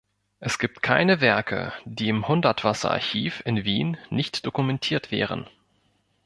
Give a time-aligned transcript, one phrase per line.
[0.39, 5.47] Es gibt keine Werke, die im Hundertwasser Archiv in Wien nicht dokumentiert wären.